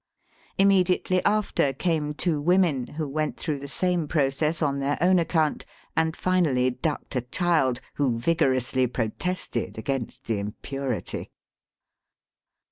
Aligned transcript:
Immediately 0.57 1.23
after 1.25 1.73
came 1.73 2.15
two 2.15 2.41
women, 2.41 2.87
who 2.87 3.07
went 3.07 3.37
through 3.37 3.59
the 3.59 3.67
same 3.67 4.07
pro 4.07 4.31
cess 4.31 4.59
on 4.59 4.79
their 4.79 4.97
own 4.99 5.19
account, 5.19 5.63
and 5.95 6.17
finally 6.17 6.71
ducked 6.71 7.15
a 7.15 7.21
child, 7.21 7.81
who 7.93 8.17
vigorously 8.17 8.87
protested 8.87 9.77
against 9.77 10.23
the 10.23 10.39
impurity. 10.39 11.29